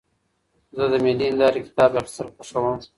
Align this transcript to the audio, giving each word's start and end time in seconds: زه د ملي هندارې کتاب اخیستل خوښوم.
زه 0.75 0.83
د 0.91 0.93
ملي 1.05 1.25
هندارې 1.31 1.59
کتاب 1.67 1.91
اخیستل 1.99 2.27
خوښوم. 2.35 2.77